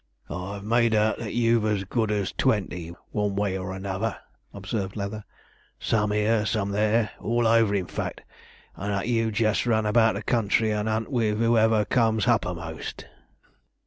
[0.31, 4.17] 'I've made out that you've as good as twenty, one way or another,'
[4.51, 5.23] observed Leather;
[5.79, 8.21] 'some 'ere, some there, all over in fact,
[8.75, 13.05] and that you jest run about the country, and 'unt with 'oever comes h'uppermost.'